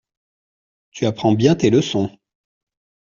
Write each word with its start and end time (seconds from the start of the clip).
Tu 0.89 1.05
apprends 1.05 1.33
bien 1.35 1.53
tes 1.53 1.69
leçons. 1.69 2.09